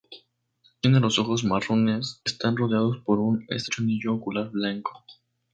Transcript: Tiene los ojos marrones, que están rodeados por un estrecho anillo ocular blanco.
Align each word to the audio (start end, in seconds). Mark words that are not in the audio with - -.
Tiene 0.79 0.99
los 0.99 1.19
ojos 1.19 1.43
marrones, 1.43 2.21
que 2.25 2.31
están 2.31 2.57
rodeados 2.57 2.97
por 3.05 3.19
un 3.19 3.45
estrecho 3.49 3.83
anillo 3.83 4.15
ocular 4.15 4.49
blanco. 4.49 5.05